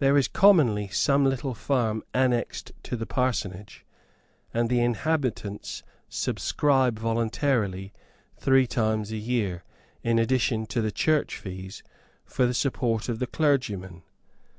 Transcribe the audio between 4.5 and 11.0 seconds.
and the inhabitants subscribe voluntarily, three times a year, in addition to the